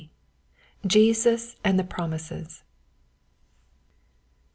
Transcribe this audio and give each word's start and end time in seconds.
JESUS 0.83 1.57
AND 1.63 1.77
THE 1.77 1.83
PROMISES. 1.83 2.63